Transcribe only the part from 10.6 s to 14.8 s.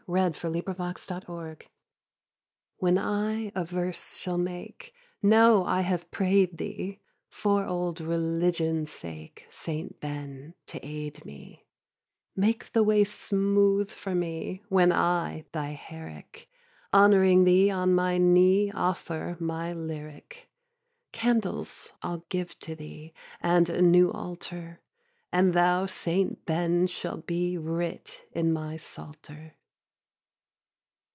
to aid me Make the way smooth for me,